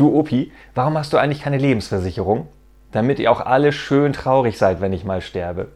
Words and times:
Du 0.00 0.18
Opi, 0.18 0.50
warum 0.74 0.96
hast 0.96 1.12
du 1.12 1.18
eigentlich 1.18 1.42
keine 1.42 1.58
Lebensversicherung? 1.58 2.48
Damit 2.90 3.18
ihr 3.18 3.30
auch 3.30 3.42
alle 3.42 3.70
schön 3.70 4.14
traurig 4.14 4.56
seid, 4.56 4.80
wenn 4.80 4.94
ich 4.94 5.04
mal 5.04 5.20
sterbe. 5.20 5.68